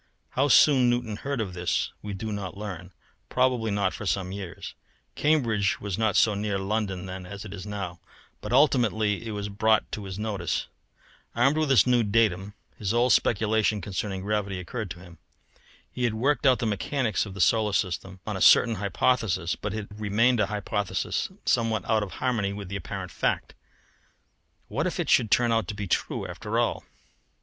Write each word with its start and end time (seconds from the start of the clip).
How 0.31 0.47
soon 0.47 0.89
Newton 0.89 1.17
heard 1.17 1.39
of 1.39 1.53
this 1.53 1.91
we 2.01 2.13
do 2.13 2.31
not 2.31 2.57
learn 2.57 2.91
probably 3.29 3.69
not 3.69 3.93
for 3.93 4.07
some 4.07 4.31
years, 4.31 4.73
Cambridge 5.13 5.79
was 5.79 5.95
not 5.95 6.15
so 6.15 6.33
near 6.33 6.57
London 6.57 7.05
then 7.05 7.27
as 7.27 7.45
it 7.45 7.53
is 7.53 7.67
now, 7.67 7.99
but 8.41 8.51
ultimately 8.51 9.27
it 9.27 9.29
was 9.29 9.47
brought 9.47 9.91
to 9.91 10.05
his 10.05 10.17
notice. 10.17 10.65
Armed 11.35 11.55
with 11.55 11.69
this 11.69 11.85
new 11.85 12.01
datum, 12.01 12.55
his 12.79 12.95
old 12.95 13.13
speculation 13.13 13.79
concerning 13.79 14.21
gravity 14.21 14.59
occurred 14.59 14.89
to 14.89 15.01
him. 15.01 15.19
He 15.91 16.03
had 16.05 16.15
worked 16.15 16.47
out 16.47 16.57
the 16.57 16.65
mechanics 16.65 17.27
of 17.27 17.35
the 17.35 17.39
solar 17.39 17.71
system 17.73 18.21
on 18.25 18.35
a 18.35 18.41
certain 18.41 18.77
hypothesis, 18.81 19.55
but 19.55 19.71
it 19.71 19.87
had 19.91 19.99
remained 20.01 20.39
a 20.39 20.47
hypothesis 20.47 21.29
somewhat 21.45 21.87
out 21.87 22.01
of 22.01 22.13
harmony 22.13 22.53
with 22.53 22.71
apparent 22.75 23.11
fact. 23.11 23.53
What 24.67 24.87
if 24.87 24.99
it 24.99 25.11
should 25.11 25.29
turn 25.29 25.51
out 25.51 25.67
to 25.67 25.75
be 25.75 25.85
true 25.87 26.25
after 26.25 26.57
all! 26.57 26.85